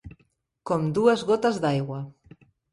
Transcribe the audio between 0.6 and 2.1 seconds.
Com dues gotes d'aigua